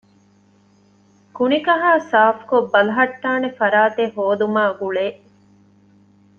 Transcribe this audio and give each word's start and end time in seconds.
ކުނިކަހައި 1.37 2.01
ސާފުކޮށް 2.11 2.69
ބަލަހައްޓާނެ 2.73 3.49
ފަރާތެއް 3.59 4.13
ހޯދުމާ 4.17 4.63
ގުޅޭ 4.79 5.07